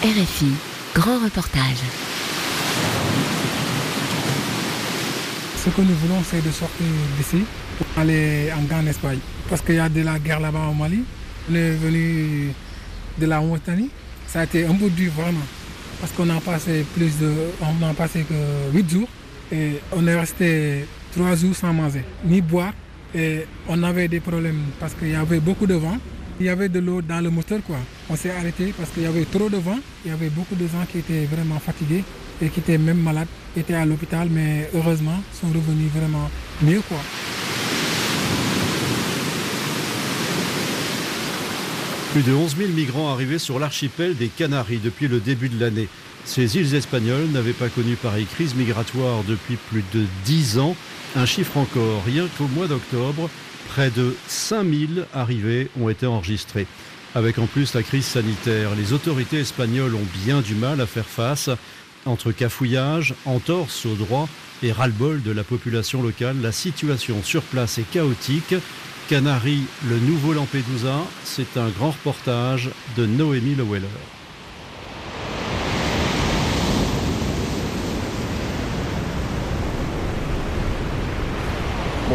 [0.00, 0.52] RFI,
[0.94, 1.82] grand reportage.
[5.56, 6.86] Ce que nous voulons, c'est de sortir
[7.16, 7.42] d'ici
[7.76, 9.18] pour aller en grande Espagne.
[9.48, 11.02] Parce qu'il y a de la guerre là-bas au Mali.
[11.50, 12.52] On est venu
[13.18, 13.90] de la Mauritanie.
[14.28, 15.44] Ça a été un peu dur vraiment.
[16.00, 17.32] Parce qu'on a passé plus de.
[17.60, 19.08] On n'a passé que 8 jours.
[19.50, 20.86] Et on est resté
[21.16, 22.72] 3 jours sans manger, ni boire.
[23.16, 25.98] Et on avait des problèmes parce qu'il y avait beaucoup de vent.
[26.40, 27.58] Il y avait de l'eau dans le moteur.
[27.66, 27.78] Quoi.
[28.08, 29.78] On s'est arrêté parce qu'il y avait trop de vent.
[30.04, 32.04] Il y avait beaucoup de gens qui étaient vraiment fatigués
[32.40, 33.26] et qui étaient même malades,
[33.56, 36.30] étaient à l'hôpital, mais heureusement, sont revenus vraiment
[36.62, 36.80] mieux.
[36.88, 36.98] Quoi.
[42.12, 45.88] Plus de 11 000 migrants arrivés sur l'archipel des Canaries depuis le début de l'année.
[46.24, 50.76] Ces îles espagnoles n'avaient pas connu pareille crise migratoire depuis plus de 10 ans.
[51.16, 53.28] Un chiffre encore, rien qu'au mois d'octobre,
[53.68, 56.66] près de 5000 arrivées ont été enregistrées.
[57.14, 61.06] Avec en plus la crise sanitaire, les autorités espagnoles ont bien du mal à faire
[61.06, 61.50] face.
[62.04, 64.28] Entre cafouillage, entorse au droit
[64.62, 68.54] et ras-le-bol de la population locale, la situation sur place est chaotique.
[69.08, 74.17] Canaries, le nouveau Lampedusa, c'est un grand reportage de Noémie Leweller.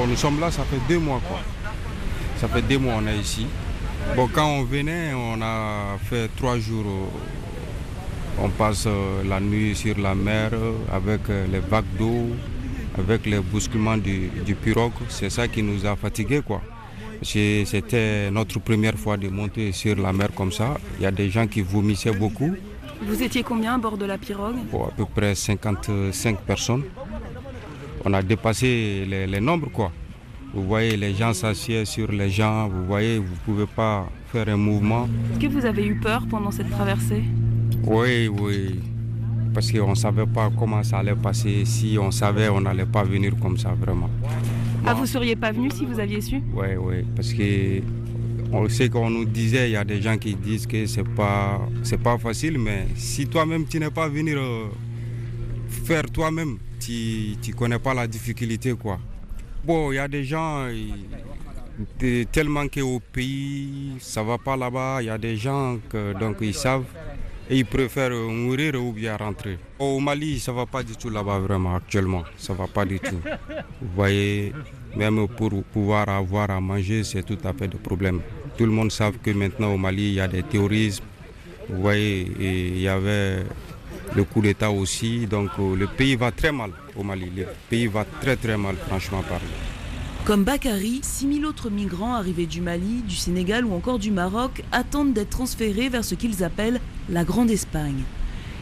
[0.04, 1.40] Bon, nous sommes là, ça fait deux mois quoi.
[2.36, 3.48] Ça fait deux mois on est ici.
[4.18, 6.84] Bon, quand on venait, on a fait trois jours.
[8.38, 8.86] On passe
[9.26, 10.52] la nuit sur la mer
[10.92, 12.36] avec les vagues d'eau,
[12.98, 14.92] avec les bousculements du, du pirogue.
[15.08, 16.62] C'est ça qui nous a fatigués quoi.
[17.22, 20.76] C'était notre première fois de monter sur la mer comme ça.
[21.00, 22.54] Il y a des gens qui vomissaient beaucoup.
[23.06, 24.56] Vous étiez combien à bord de la pirogue?
[24.70, 26.84] Bon, À peu près 55 personnes.
[28.06, 29.92] On a dépassé les, les nombres quoi.
[30.54, 34.48] Vous voyez, les gens s'assiedent sur les gens, vous voyez, vous ne pouvez pas faire
[34.50, 35.08] un mouvement.
[35.32, 37.24] Est-ce que vous avez eu peur pendant cette traversée?
[37.84, 38.80] Oui, oui.
[39.52, 41.66] Parce qu'on ne savait pas comment ça allait passer.
[41.66, 44.10] Si on savait, on n'allait pas venir comme ça, vraiment.
[44.86, 46.42] Ah, vous seriez pas venu si vous aviez su?
[46.54, 47.06] Oui, oui.
[47.16, 47.82] Parce que
[48.52, 51.60] on sait qu'on nous disait, il y a des gens qui disent que c'est pas,
[51.82, 54.66] c'est pas facile, mais si toi-même tu n'es pas venu euh,
[55.74, 59.00] faire toi-même, tu ne connais pas la difficulté, quoi.
[59.64, 60.68] Bon, il y a des gens,
[62.32, 66.54] tellement qu'au pays, ça va pas là-bas, il y a des gens que donc ils
[66.54, 66.86] savent
[67.50, 69.58] et ils préfèrent mourir ou bien rentrer.
[69.80, 73.20] Au Mali, ça va pas du tout là-bas vraiment actuellement, ça va pas du tout.
[73.82, 74.54] Vous voyez,
[74.96, 78.22] même pour pouvoir avoir à manger, c'est tout à fait de problème.
[78.58, 81.04] Tout le monde sait que maintenant au Mali, il y a des terrorismes.
[81.70, 83.44] Vous voyez, il y avait
[84.16, 85.28] le coup d'État aussi.
[85.28, 87.30] Donc le pays va très mal au Mali.
[87.36, 89.46] Le pays va très très mal, franchement parlé.
[90.26, 95.12] Comme Bakary, 6000 autres migrants arrivés du Mali, du Sénégal ou encore du Maroc attendent
[95.12, 96.80] d'être transférés vers ce qu'ils appellent
[97.10, 98.04] la Grande Espagne.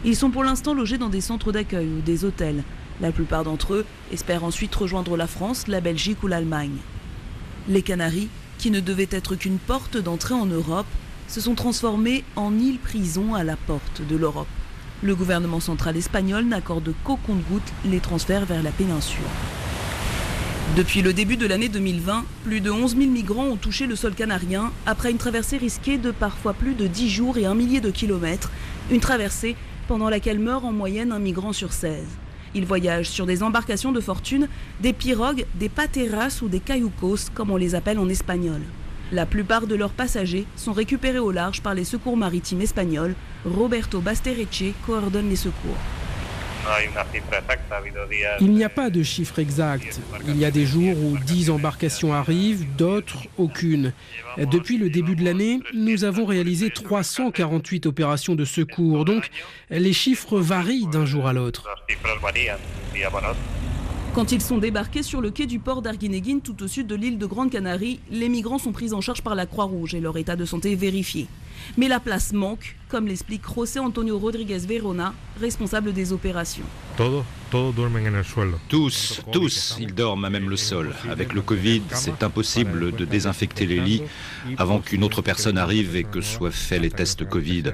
[0.03, 2.63] Ils sont pour l'instant logés dans des centres d'accueil ou des hôtels.
[2.99, 6.77] La plupart d'entre eux espèrent ensuite rejoindre la France, la Belgique ou l'Allemagne.
[7.69, 10.87] Les Canaries, qui ne devaient être qu'une porte d'entrée en Europe,
[11.27, 14.47] se sont transformés en île-prison à la porte de l'Europe.
[15.03, 19.23] Le gouvernement central espagnol n'accorde qu'au compte-gouttes les transferts vers la péninsule.
[20.77, 24.13] Depuis le début de l'année 2020, plus de 11 000 migrants ont touché le sol
[24.13, 27.89] canarien après une traversée risquée de parfois plus de 10 jours et un millier de
[27.89, 28.51] kilomètres.
[28.91, 29.55] Une traversée
[29.87, 32.03] pendant laquelle meurt en moyenne un migrant sur 16.
[32.53, 34.47] Ils voyagent sur des embarcations de fortune,
[34.81, 38.61] des pirogues, des pateras ou des cayucos, comme on les appelle en espagnol.
[39.11, 43.15] La plupart de leurs passagers sont récupérés au large par les secours maritimes espagnols.
[43.45, 45.75] Roberto Bastereche coordonne les secours.
[48.39, 49.99] Il n'y a pas de chiffre exact.
[50.27, 53.93] Il y a des jours où 10 embarcations arrivent, d'autres aucune.
[54.37, 59.29] Depuis le début de l'année, nous avons réalisé 348 opérations de secours, donc
[59.69, 61.67] les chiffres varient d'un jour à l'autre.
[64.13, 67.17] Quand ils sont débarqués sur le quai du port d'Arguineguin, tout au sud de l'île
[67.17, 70.35] de Grande Canarie, les migrants sont pris en charge par la Croix-Rouge et leur état
[70.35, 71.27] de santé vérifié.
[71.77, 76.65] Mais la place manque, comme l'explique José Antonio Rodriguez Verona, responsable des opérations.
[78.69, 80.93] Tous, tous, ils dorment à même le sol.
[81.09, 84.03] Avec le Covid, c'est impossible de désinfecter les lits
[84.57, 87.71] avant qu'une autre personne arrive et que soient faits les tests Covid.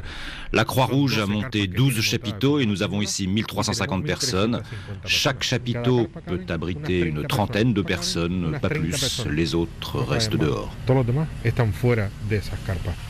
[0.53, 4.61] La Croix-Rouge a monté 12 chapiteaux et nous avons ici 1350 personnes.
[5.05, 9.25] Chaque chapiteau peut abriter une trentaine de personnes, pas plus.
[9.29, 10.73] Les autres restent dehors.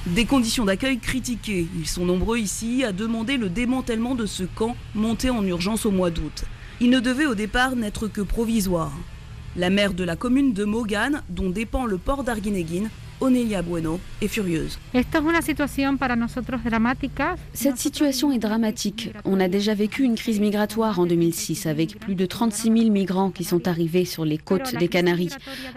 [0.07, 1.67] Des conditions d'accueil critiquées.
[1.77, 5.91] Ils sont nombreux ici à demander le démantèlement de ce camp monté en urgence au
[5.91, 6.43] mois d'août.
[6.79, 8.91] Il ne devait au départ n'être que provisoire.
[9.55, 12.89] La maire de la commune de Mogane, dont dépend le port d'Arguineguin,
[13.19, 14.77] Onelia Bueno est furieuse.
[17.53, 19.11] Cette situation est dramatique.
[19.25, 23.31] On a déjà vécu une crise migratoire en 2006 avec plus de 36 000 migrants
[23.31, 25.33] qui sont arrivés sur les côtes des Canaries.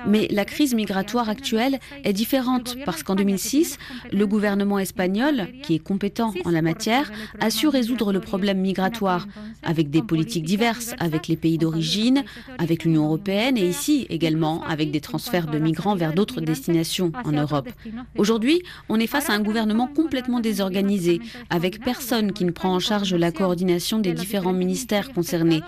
[0.06, 3.78] Mais la crise migratoire actuelle est différente parce qu'en 2006,
[4.12, 7.10] le gouvernement espagnol, qui est compétent en la matière,
[7.40, 9.26] a su résoudre le problème migratoire
[9.62, 12.22] avec des politiques diverses, avec les pays d'origine,
[12.58, 17.40] avec l'Union européenne et ici également avec des transferts de migrants vers d'autres destinations en
[17.40, 17.68] Europe.
[18.16, 22.80] Aujourd'hui, on est face à un gouvernement complètement désorganisé, avec personne qui ne prend en
[22.80, 25.62] charge la coordination des différents ministères concernés.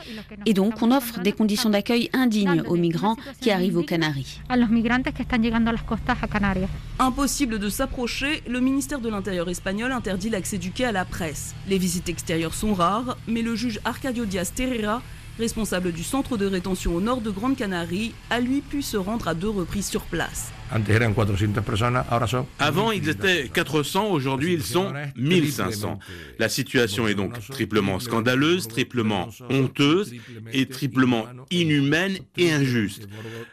[0.47, 4.41] Et donc, on offre des conditions d'accueil indignes aux migrants qui arrivent aux Canaries.
[6.99, 11.55] Impossible de s'approcher, le ministère de l'Intérieur espagnol interdit l'accès du quai à la presse.
[11.69, 15.03] Les visites extérieures sont rares, mais le juge Arcadio Diaz Terrera
[15.39, 19.29] responsable du centre de rétention au nord de Grande Canarie, a lui pu se rendre
[19.29, 20.53] à deux reprises sur place.
[22.59, 25.99] Avant, ils étaient 400, aujourd'hui, ils sont 1500.
[26.39, 30.15] La situation est donc triplement scandaleuse, triplement honteuse
[30.53, 33.09] et triplement inhumaine et injuste.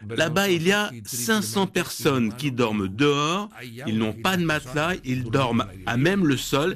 [0.10, 3.50] Là-bas, il y a 500 personnes qui dorment dehors,
[3.88, 6.76] ils n'ont pas de matelas, ils dorment à même le sol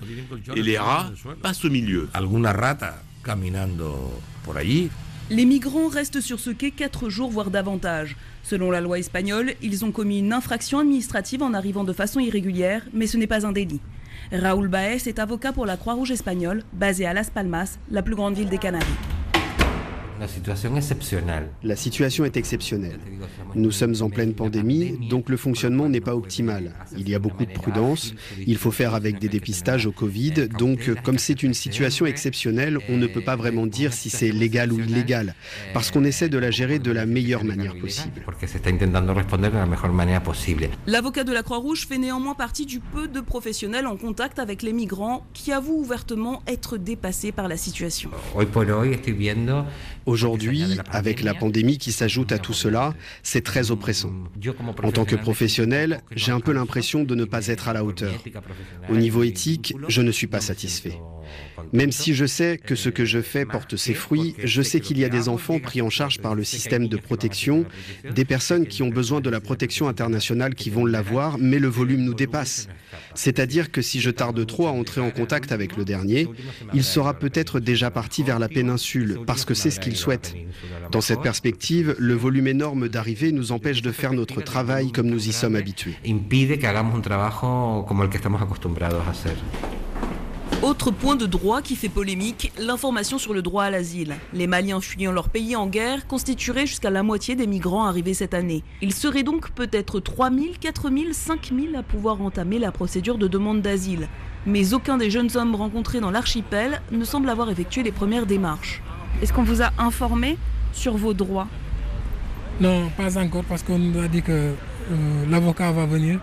[0.56, 1.12] et les rats
[1.42, 2.10] passent au milieu.
[5.30, 8.18] Les migrants restent sur ce quai 4 jours, voire davantage.
[8.44, 12.86] Selon la loi espagnole, ils ont commis une infraction administrative en arrivant de façon irrégulière,
[12.92, 13.80] mais ce n'est pas un délit.
[14.34, 18.36] Raoul Baez est avocat pour la Croix-Rouge espagnole, basée à Las Palmas, la plus grande
[18.36, 18.86] ville des Canaries.
[20.24, 21.50] La situation exceptionnelle.
[21.64, 22.98] La situation est exceptionnelle.
[23.56, 26.72] Nous sommes en pleine pandémie, donc le fonctionnement n'est pas optimal.
[26.98, 28.14] Il y a beaucoup de prudence,
[28.48, 32.96] il faut faire avec des dépistages au Covid, donc comme c'est une situation exceptionnelle, on
[32.96, 35.36] ne peut pas vraiment dire si c'est légal ou illégal,
[35.74, 38.22] parce qu'on essaie de la gérer de la meilleure manière possible.
[40.88, 44.72] L'avocat de la Croix-Rouge fait néanmoins partie du peu de professionnels en contact avec les
[44.72, 48.10] migrants qui avouent ouvertement être dépassés par la situation.
[50.14, 52.94] Aujourd'hui, avec la pandémie qui s'ajoute à tout cela,
[53.24, 54.14] c'est très oppressant.
[54.84, 58.14] En tant que professionnel, j'ai un peu l'impression de ne pas être à la hauteur.
[58.90, 61.00] Au niveau éthique, je ne suis pas satisfait.
[61.72, 64.98] Même si je sais que ce que je fais porte ses fruits, je sais qu'il
[64.98, 67.66] y a des enfants pris en charge par le système de protection,
[68.10, 72.04] des personnes qui ont besoin de la protection internationale qui vont l'avoir, mais le volume
[72.04, 72.68] nous dépasse.
[73.16, 76.28] C'est-à-dire que si je tarde trop à entrer en contact avec le dernier,
[76.74, 80.36] il sera peut-être déjà parti vers la péninsule, parce que c'est ce qu'il souhaite.
[80.92, 85.28] Dans cette perspective, le volume énorme d'arrivées nous empêche de faire notre travail comme nous
[85.28, 85.96] y sommes habitués.
[90.64, 94.16] Autre point de droit qui fait polémique, l'information sur le droit à l'asile.
[94.32, 98.34] Les Maliens fuyant leur pays en guerre constitueraient jusqu'à la moitié des migrants arrivés cette
[98.34, 98.64] année.
[98.82, 103.18] Il serait donc peut-être 3 000, 4 000, 5 000 à pouvoir entamer la procédure
[103.18, 104.08] de demande d'asile.
[104.46, 108.82] Mais aucun des jeunes hommes rencontrés dans l'archipel ne semble avoir effectué les premières démarches.
[109.22, 110.38] Est-ce qu'on vous a informé
[110.72, 111.50] sur vos droits?
[112.62, 116.22] Non, pas encore, parce qu'on nous a dit que euh, l'avocat va venir.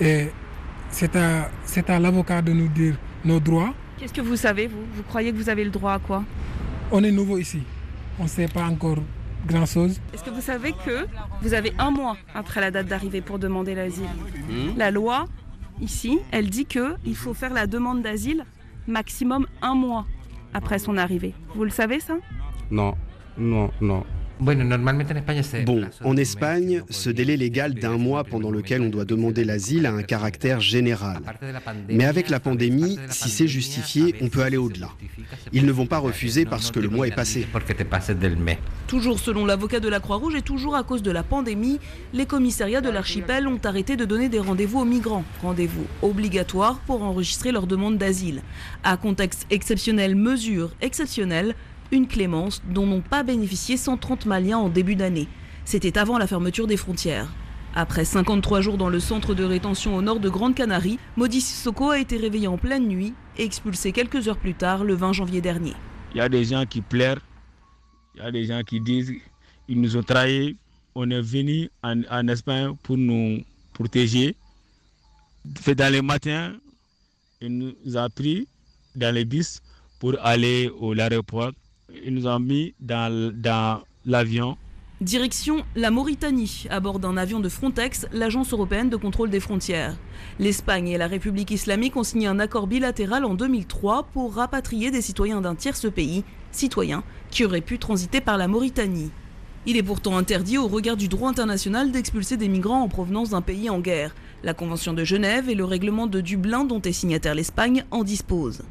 [0.00, 0.30] Et
[0.90, 1.50] c'est à,
[1.86, 3.74] à l'avocat de nous dire nos droits.
[3.98, 4.84] Qu'est-ce que vous savez, vous?
[4.94, 6.24] Vous croyez que vous avez le droit à quoi?
[6.90, 7.62] On est nouveau ici.
[8.18, 8.98] On ne sait pas encore
[9.46, 10.00] grand-chose.
[10.12, 11.06] Est-ce que vous savez que
[11.42, 14.04] vous avez un mois après la date d'arrivée pour demander l'asile?
[14.48, 14.76] Hmm?
[14.76, 15.26] La loi,
[15.80, 18.44] ici, elle dit qu'il faut faire la demande d'asile
[18.86, 20.06] maximum un mois
[20.52, 21.34] après son arrivée.
[21.54, 22.14] Vous le savez ça?
[22.70, 22.94] Non,
[23.36, 24.04] non, non.
[24.40, 29.92] Bon, en Espagne, ce délai légal d'un mois pendant lequel on doit demander l'asile a
[29.92, 31.20] un caractère général.
[31.88, 34.88] Mais avec la pandémie, si c'est justifié, on peut aller au-delà.
[35.52, 37.46] Ils ne vont pas refuser parce que le mois est passé.
[38.88, 41.78] Toujours selon l'avocat de la Croix-Rouge et toujours à cause de la pandémie,
[42.12, 45.24] les commissariats de l'archipel ont arrêté de donner des rendez-vous aux migrants.
[45.42, 48.42] Rendez-vous obligatoires pour enregistrer leur demande d'asile.
[48.82, 51.54] À contexte exceptionnel, mesure exceptionnelle,
[51.92, 55.28] une clémence dont n'ont pas bénéficié 130 Maliens en début d'année.
[55.64, 57.28] C'était avant la fermeture des frontières.
[57.74, 61.90] Après 53 jours dans le centre de rétention au nord de Grande Canarie, Modi Sissoko
[61.90, 65.40] a été réveillé en pleine nuit et expulsé quelques heures plus tard, le 20 janvier
[65.40, 65.72] dernier.
[66.14, 67.20] Il y a des gens qui pleurent,
[68.14, 69.12] il y a des gens qui disent
[69.66, 70.56] ils nous ont trahis,
[70.94, 74.36] on est venu en, Espagne pour nous protéger.
[75.60, 76.54] Fait dans les matins,
[77.40, 78.46] il nous a pris
[78.94, 79.60] dans les bus
[79.98, 81.50] pour aller au l'aéroport
[82.04, 84.56] ils nous ont mis dans, dans l'avion.
[85.00, 89.96] Direction la Mauritanie, à bord d'un avion de Frontex, l'agence européenne de contrôle des frontières.
[90.38, 95.02] L'Espagne et la République islamique ont signé un accord bilatéral en 2003 pour rapatrier des
[95.02, 99.10] citoyens d'un tierce pays, citoyens qui auraient pu transiter par la Mauritanie.
[99.66, 103.40] Il est pourtant interdit au regard du droit international d'expulser des migrants en provenance d'un
[103.40, 104.14] pays en guerre.
[104.44, 108.62] La Convention de Genève et le règlement de Dublin dont est signataire l'Espagne en disposent.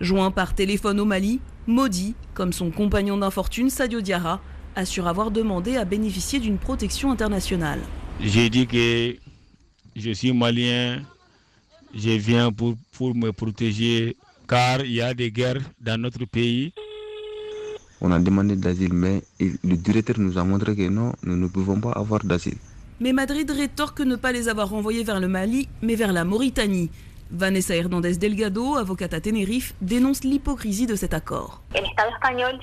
[0.00, 4.40] Joint par téléphone au Mali, Modi, comme son compagnon d'infortune Sadio Diarra,
[4.74, 7.80] assure avoir demandé à bénéficier d'une protection internationale.
[8.22, 9.16] J'ai dit que
[9.94, 11.02] je suis malien,
[11.94, 14.16] je viens pour, pour me protéger
[14.48, 16.72] car il y a des guerres dans notre pays.
[18.00, 21.78] On a demandé d'asile, mais le directeur nous a montré que non, nous ne pouvons
[21.78, 22.56] pas avoir d'asile.
[23.00, 26.90] Mais Madrid rétorque ne pas les avoir renvoyés vers le Mali, mais vers la Mauritanie.
[27.30, 31.62] Vanessa Hernandez Delgado, avocate à Tenerife, dénonce l'hypocrisie de cet accord.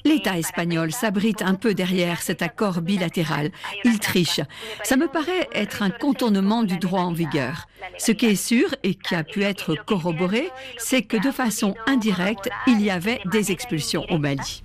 [0.04, 3.52] L'État espagnol s'abrite un peu derrière cet accord bilatéral.
[3.84, 4.42] Il triche.
[4.84, 7.68] Ça me paraît être un contournement du droit en vigueur.
[7.98, 12.50] Ce qui est sûr et qui a pu être corroboré, c'est que de façon indirecte,
[12.68, 14.64] il y avait des expulsions au Mali.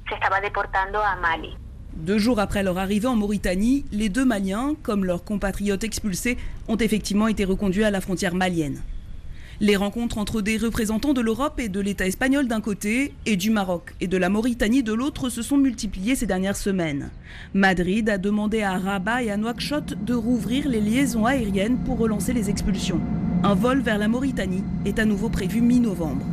[1.96, 6.76] Deux jours après leur arrivée en Mauritanie, les deux Maliens, comme leurs compatriotes expulsés, ont
[6.76, 8.80] effectivement été reconduits à la frontière malienne.
[9.62, 13.50] Les rencontres entre des représentants de l'Europe et de l'État espagnol d'un côté et du
[13.50, 17.10] Maroc et de la Mauritanie de l'autre se sont multipliées ces dernières semaines.
[17.52, 22.32] Madrid a demandé à Rabat et à Nouakchott de rouvrir les liaisons aériennes pour relancer
[22.32, 23.00] les expulsions.
[23.42, 26.24] Un vol vers la Mauritanie est à nouveau prévu mi-novembre.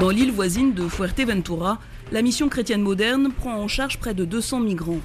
[0.00, 1.78] Dans l'île voisine de Fuerteventura,
[2.12, 5.00] la mission chrétienne moderne prend en charge près de 200 migrants.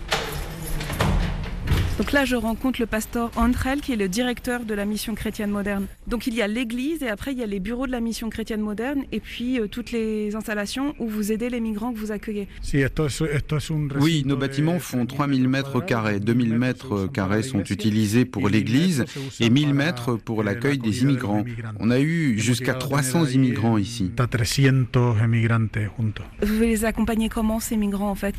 [2.01, 5.51] Donc là, je rencontre le pasteur Andrel, qui est le directeur de la mission chrétienne
[5.51, 5.85] moderne.
[6.07, 8.31] Donc il y a l'église et après il y a les bureaux de la mission
[8.31, 12.11] chrétienne moderne et puis euh, toutes les installations où vous aidez les migrants que vous
[12.11, 12.47] accueillez.
[13.99, 16.19] Oui, nos bâtiments font 3000 mètres carrés.
[16.19, 19.05] 2000 mètres carrés sont utilisés pour l'église
[19.39, 21.45] et 1000 mètres pour l'accueil des immigrants.
[21.79, 24.09] On a eu jusqu'à 300 immigrants ici.
[26.41, 28.33] Vous les accompagnez comment ces migrants en fait?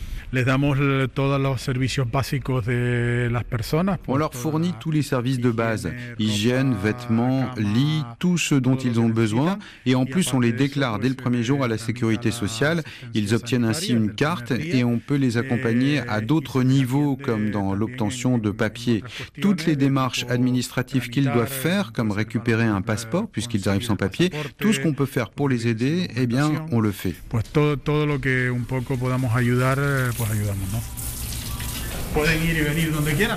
[4.08, 9.00] On leur fournit tous les services de base, hygiène, vêtements, lits, tout ce dont ils
[9.00, 9.58] ont besoin.
[9.86, 12.82] Et en plus, on les déclare dès le premier jour à la sécurité sociale.
[13.14, 17.74] Ils obtiennent ainsi une carte et on peut les accompagner à d'autres niveaux, comme dans
[17.74, 19.02] l'obtention de papiers.
[19.40, 24.30] Toutes les démarches administratives qu'ils doivent faire, comme récupérer un passeport, puisqu'ils arrivent sans papier,
[24.58, 27.14] tout ce qu'on peut faire pour les aider, eh bien, on le fait.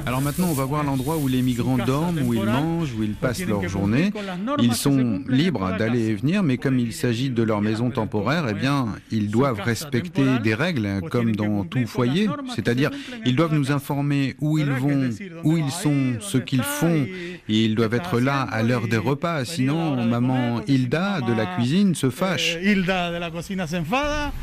[0.06, 3.14] Alors maintenant, on va voir l'endroit où les migrants dorment, où ils mangent, où ils
[3.14, 4.12] passent leur journée.
[4.60, 8.54] Ils sont libres d'aller et venir, mais comme il s'agit de leur maison temporaire, eh
[8.54, 12.30] bien, ils doivent respecter des règles, comme dans tout foyer.
[12.54, 12.92] C'est-à-dire,
[13.26, 15.10] ils doivent nous informer où ils vont,
[15.44, 19.46] où ils sont, ce qu'ils font, et ils doivent être là à l'heure des repas.
[19.46, 22.58] Sinon, maman Hilda de la cuisine se fâche.
[22.62, 24.34] Hilda de la cuisine s'enfada.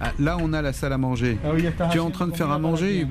[0.00, 1.38] Ah, là, on a la salle à manger.
[1.90, 3.06] Tu es en train de faire à manger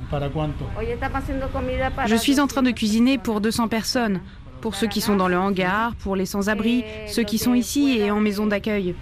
[2.07, 4.21] Je suis en train de cuisiner pour 200 personnes.
[4.61, 8.09] Pour ceux qui sont dans le hangar, pour les sans-abri, ceux qui sont ici et
[8.09, 8.95] en maison d'accueil.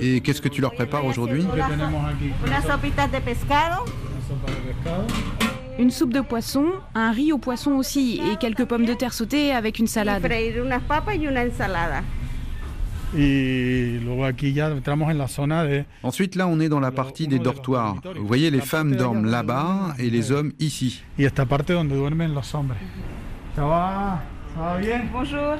[0.00, 1.44] Et qu'est-ce que tu leur prépares aujourd'hui?
[5.78, 9.52] Une soupe de poisson, un riz au poisson aussi et quelques pommes de terre sautées
[9.52, 10.22] avec une salade.
[16.02, 17.96] Ensuite, là, on est dans la partie des dortoirs.
[18.16, 21.02] Vous voyez, les femmes dorment là-bas et les hommes ici.
[23.54, 24.22] Ça va?
[24.54, 25.02] Ça bien?
[25.12, 25.56] Bonjour.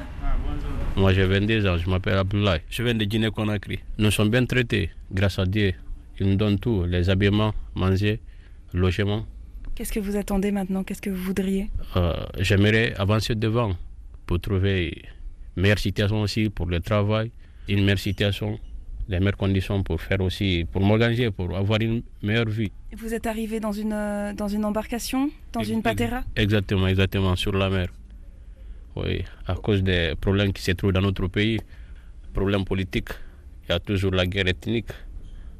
[0.96, 2.60] Moi, j'ai 22 ans, je m'appelle Abdoulaye.
[2.68, 3.78] Je viens de Guinée-Conakry.
[3.98, 5.74] Nous sommes bien traités, grâce à Dieu.
[6.18, 8.20] Il nous donne tout les habillements, manger,
[8.72, 9.24] logement.
[9.76, 10.82] Qu'est-ce que vous attendez maintenant?
[10.84, 11.68] Qu'est-ce que vous voudriez?
[11.96, 13.72] Euh, J'aimerais avancer devant
[14.24, 15.02] pour trouver
[15.54, 17.30] une meilleure situation aussi pour le travail,
[17.68, 18.58] une meilleure situation,
[19.06, 22.72] les meilleures conditions pour faire aussi, pour m'organiser, pour avoir une meilleure vie.
[22.96, 26.22] Vous êtes arrivé dans une, euh, dans une embarcation, dans une patera?
[26.34, 27.88] Exactement, exactement, sur la mer.
[28.96, 31.60] Oui, à cause des problèmes qui se trouvent dans notre pays,
[32.32, 33.10] problèmes politiques,
[33.68, 34.88] il y a toujours la guerre ethnique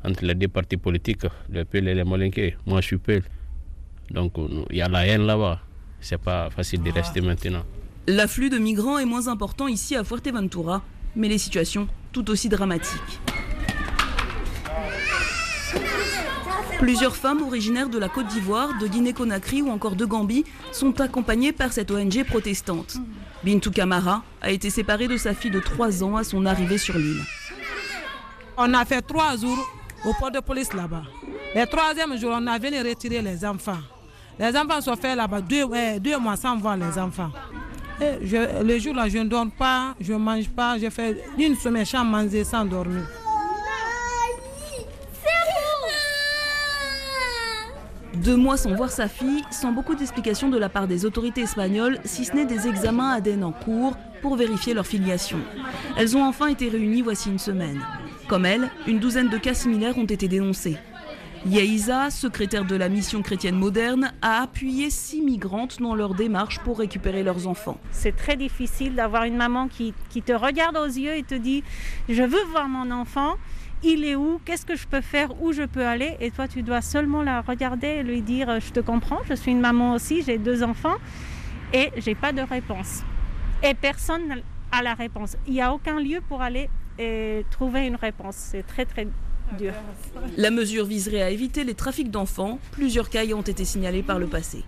[0.02, 2.56] entre les deux partis politiques, le PL et les Molenke.
[2.64, 3.22] Moi, je suis PL.
[4.10, 4.34] Donc
[4.70, 5.60] il y a la haine là-bas.
[6.00, 7.64] C'est pas facile de rester maintenant.
[8.06, 10.82] L'afflux de migrants est moins important ici à Fuerteventura,
[11.16, 13.20] mais les situations tout aussi dramatiques.
[16.78, 21.52] Plusieurs femmes originaires de la Côte d'Ivoire, de Guinée-Conakry ou encore de Gambie sont accompagnées
[21.52, 22.98] par cette ONG protestante.
[23.42, 26.96] Bintou Kamara a été séparée de sa fille de 3 ans à son arrivée sur
[26.98, 27.22] l'île.
[28.58, 29.58] On a fait trois jours
[30.04, 31.02] au port de police là-bas.
[31.54, 33.78] Le troisième jour, on a venu retirer les enfants.
[34.38, 35.64] Les enfants sont faits là-bas deux,
[35.98, 37.30] deux mois sans voir les enfants.
[38.00, 40.76] Et je, le jour-là, je ne dors pas, je ne mange pas.
[40.78, 43.02] J'ai fait une semaine sans manger, sans dormir.
[48.14, 51.98] Deux mois sans voir sa fille, sans beaucoup d'explications de la part des autorités espagnoles,
[52.04, 55.38] si ce n'est des examens ADN en cours pour vérifier leur filiation.
[55.96, 57.80] Elles ont enfin été réunies voici une semaine.
[58.26, 60.76] Comme elle, une douzaine de cas similaires ont été dénoncés.
[61.44, 66.78] Yaïza, secrétaire de la mission chrétienne moderne, a appuyé six migrantes dans leur démarche pour
[66.78, 67.78] récupérer leurs enfants.
[67.90, 71.62] C'est très difficile d'avoir une maman qui, qui te regarde aux yeux et te dit
[72.08, 73.36] Je veux voir mon enfant
[73.82, 76.16] il est où, qu'est-ce que je peux faire, où je peux aller.
[76.20, 79.52] Et toi, tu dois seulement la regarder et lui dire, je te comprends, je suis
[79.52, 80.96] une maman aussi, j'ai deux enfants
[81.72, 83.02] et j'ai pas de réponse.
[83.62, 84.36] Et personne n'a
[84.82, 85.36] la réponse.
[85.46, 88.36] Il n'y a aucun lieu pour aller et trouver une réponse.
[88.36, 89.06] C'est très très
[89.58, 89.72] dur.
[90.36, 92.58] La mesure viserait à éviter les trafics d'enfants.
[92.72, 94.64] Plusieurs cas y ont été signalés par le passé.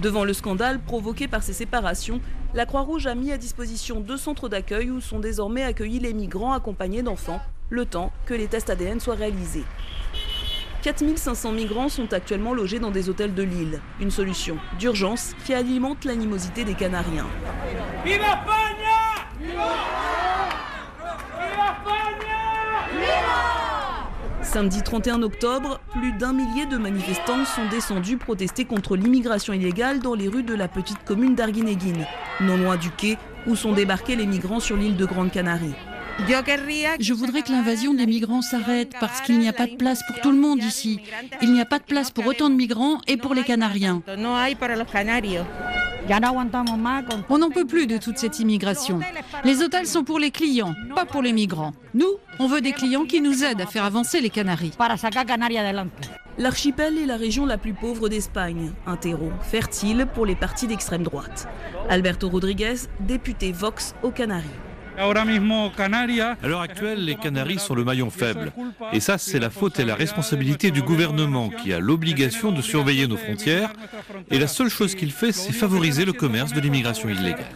[0.00, 2.20] Devant le scandale provoqué par ces séparations,
[2.54, 6.52] la Croix-Rouge a mis à disposition deux centres d'accueil où sont désormais accueillis les migrants
[6.52, 9.64] accompagnés d'enfants le temps que les tests ADN soient réalisés.
[10.82, 16.04] 4500 migrants sont actuellement logés dans des hôtels de l'île, une solution d'urgence qui alimente
[16.04, 17.28] l'animosité des Canariens.
[18.04, 18.42] Viva
[24.52, 30.14] Samedi 31 octobre, plus d'un millier de manifestants sont descendus protester contre l'immigration illégale dans
[30.14, 32.06] les rues de la petite commune d'Arguinéguine,
[32.42, 33.16] non loin du quai
[33.46, 35.72] où sont débarqués les migrants sur l'île de Grande Canarie.
[37.00, 40.20] Je voudrais que l'invasion des migrants s'arrête parce qu'il n'y a pas de place pour
[40.20, 41.00] tout le monde ici.
[41.40, 44.02] Il n'y a pas de place pour autant de migrants et pour les Canariens.
[47.28, 49.00] On n'en peut plus de toute cette immigration.
[49.44, 51.72] Les hôtels sont pour les clients, pas pour les migrants.
[51.94, 54.72] Nous, on veut des clients qui nous aident à faire avancer les Canaries.
[56.38, 61.02] L'archipel est la région la plus pauvre d'Espagne, un terreau fertile pour les partis d'extrême
[61.02, 61.46] droite.
[61.88, 64.48] Alberto Rodriguez, député Vox aux Canaries.
[64.98, 68.52] À l'heure actuelle, les Canaries sont le maillon faible.
[68.92, 73.06] Et ça, c'est la faute et la responsabilité du gouvernement qui a l'obligation de surveiller
[73.06, 73.72] nos frontières.
[74.30, 77.46] Et la seule chose qu'il fait, c'est favoriser le commerce de l'immigration illégale.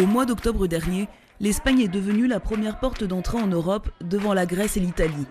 [0.00, 1.08] Au mois d'octobre dernier,
[1.44, 5.26] l'Espagne est devenue la première porte d'entrée en Europe devant la Grèce et l'Italie.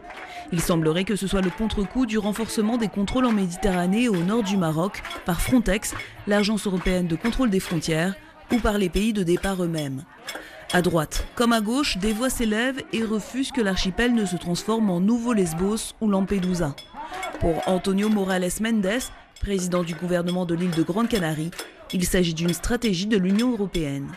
[0.51, 4.17] Il semblerait que ce soit le contre-coup du renforcement des contrôles en Méditerranée et au
[4.17, 5.95] nord du Maroc par Frontex,
[6.27, 8.13] l'agence européenne de contrôle des frontières,
[8.51, 10.03] ou par les pays de départ eux-mêmes.
[10.71, 14.91] À droite, comme à gauche, des voix s'élèvent et refusent que l'archipel ne se transforme
[14.91, 16.75] en nouveau Lesbos ou Lampedusa.
[17.39, 19.01] Pour Antonio Morales Mendes,
[19.41, 21.49] président du gouvernement de l'île de Grande Canarie,
[21.91, 24.09] il s'agit d'une stratégie de l'Union européenne.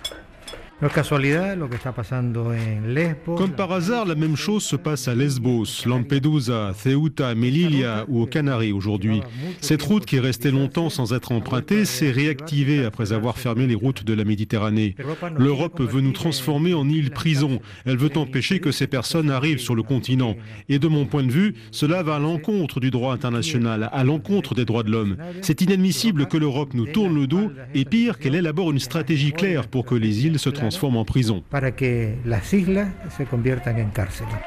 [3.24, 8.26] Comme par hasard, la même chose se passe à Lesbos, Lampedusa, Ceuta, Melilla ou aux
[8.26, 9.22] Canaries aujourd'hui.
[9.62, 14.04] Cette route qui restait longtemps sans être empruntée s'est réactivée après avoir fermé les routes
[14.04, 14.96] de la Méditerranée.
[15.38, 17.58] L'Europe veut nous transformer en île prison.
[17.86, 20.36] Elle veut empêcher que ces personnes arrivent sur le continent.
[20.68, 24.54] Et de mon point de vue, cela va à l'encontre du droit international, à l'encontre
[24.54, 25.16] des droits de l'homme.
[25.40, 29.68] C'est inadmissible que l'Europe nous tourne le dos et pire qu'elle élabore une stratégie claire
[29.68, 31.44] pour que les îles se transforment transforme en prison.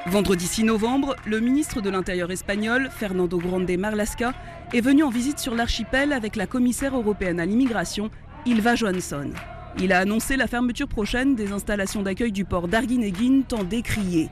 [0.08, 4.34] Vendredi 6 novembre, le ministre de l'Intérieur espagnol, Fernando Grande Marlasca,
[4.74, 8.10] est venu en visite sur l'archipel avec la commissaire européenne à l'immigration,
[8.46, 9.32] Ilva Johansson.
[9.80, 14.28] Il a annoncé la fermeture prochaine des installations d'accueil du port d'Arguinéguin tant décriées.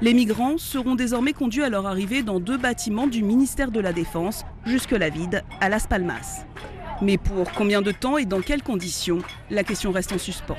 [0.00, 3.92] Les migrants seront désormais conduits à leur arrivée dans deux bâtiments du ministère de la
[3.92, 6.46] Défense, jusque-là vide, à Las Palmas.
[7.02, 9.18] Mais pour combien de temps et dans quelles conditions?
[9.50, 10.56] La question reste en suspens.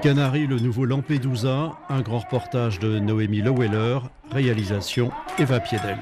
[0.00, 3.98] Canary, le nouveau Lampedusa, un grand reportage de Noémie Loweller,
[4.32, 5.98] réalisation Eva Piedel.